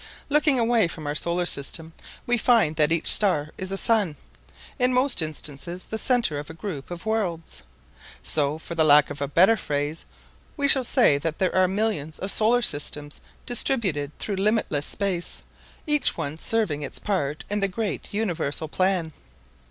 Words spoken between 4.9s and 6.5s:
most instances the center of